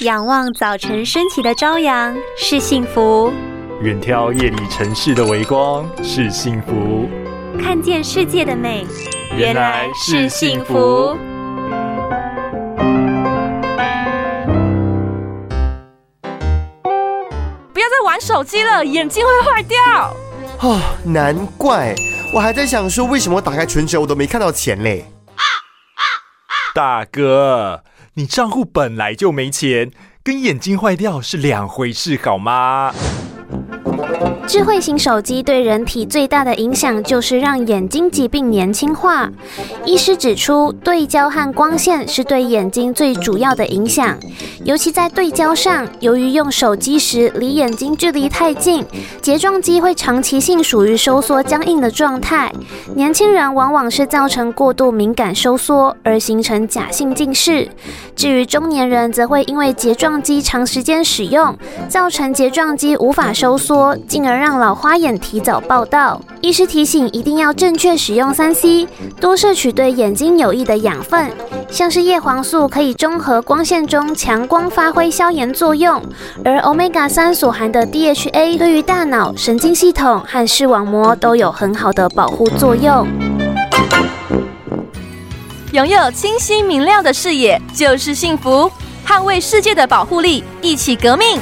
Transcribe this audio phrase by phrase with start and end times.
[0.00, 3.32] 仰望早晨升起的朝阳是幸福，
[3.80, 7.08] 远眺夜里城市的微光是幸福，
[7.62, 8.84] 看见世界的美
[9.36, 11.16] 原来是幸福。
[17.72, 19.78] 不要再玩手机了，眼睛会坏掉。
[20.58, 21.94] 哦，难怪
[22.34, 25.04] 我还在想说，为什么打开存折我都没看到钱嘞？
[26.74, 27.84] 大哥。
[28.16, 29.90] 你账户本来就没钱，
[30.22, 32.94] 跟眼睛坏掉是两回事，好吗？
[34.46, 39.30] 智慧型手机对人体最大的影响就是让眼睛疾病年轻化。
[39.84, 44.16] 医师指出，对焦和光线是对眼睛最主要的影响，
[44.64, 48.84] 尤其在对焦上，由于用手机时离眼睛距离太近，
[49.20, 52.52] 睫状肌会长期性属于收缩僵硬的状态。
[52.94, 57.68] 年轻人往往是造成过度敏感收缩而形成假性近视，
[58.14, 61.56] 至于中年人，则会因为睫状肌长时间使用，
[61.88, 63.96] 造成睫状肌无法收缩。
[64.06, 66.20] 进而让老花眼提早报道。
[66.40, 68.86] 医师提醒，一定要正确使用三 C，
[69.20, 71.32] 多摄取对眼睛有益的养分，
[71.70, 75.98] 像是叶黄素可以中和光线中强光，发挥消炎作用；
[76.44, 83.06] 而 Omega 三所含的 DHA 对于大脑、神经系统和视网膜都有很好的保护作用。
[85.72, 88.70] 拥有清晰明亮的视野就是幸福，
[89.06, 91.40] 捍卫世界的保护力，一起革命。